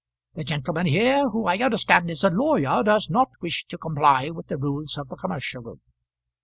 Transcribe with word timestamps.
The 0.33 0.43
gentleman 0.43 0.87
here, 0.87 1.29
who 1.29 1.45
I 1.45 1.57
understand 1.59 2.09
is 2.09 2.23
a 2.23 2.31
lawyer, 2.31 2.81
does 2.81 3.07
not 3.07 3.29
wish 3.39 3.67
to 3.67 3.77
comply 3.77 4.31
with 4.31 4.47
the 4.47 4.57
rules 4.57 4.97
of 4.97 5.09
the 5.09 5.15
commercial 5.15 5.61
room." 5.61 5.81